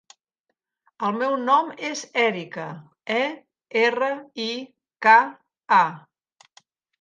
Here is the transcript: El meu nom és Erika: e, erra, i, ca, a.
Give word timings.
El 1.09 1.17
meu 1.17 1.35
nom 1.49 1.67
és 1.89 2.01
Erika: 2.21 2.65
e, 3.17 3.21
erra, 3.83 4.09
i, 4.47 4.49
ca, 5.09 5.15
a. 5.83 5.85